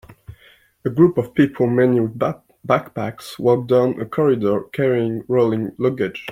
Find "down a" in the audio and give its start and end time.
3.67-4.05